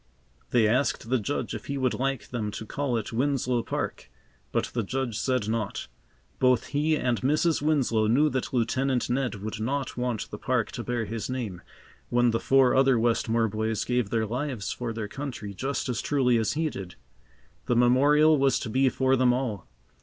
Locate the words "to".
2.53-2.65, 10.71-10.83, 18.61-18.71